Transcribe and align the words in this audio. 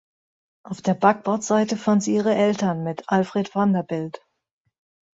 Auf 0.63 0.81
der 0.81 0.95
Backbordseite 0.95 1.77
fand 1.77 2.01
sie 2.01 2.15
ihre 2.15 2.33
Eltern 2.33 2.81
mit 2.83 3.03
Alfred 3.05 3.53
Vanderbilt. 3.53 4.19